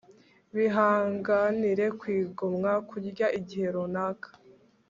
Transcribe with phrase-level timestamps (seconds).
[0.55, 4.29] bihanganire kwigomwa kurya igihe runaka…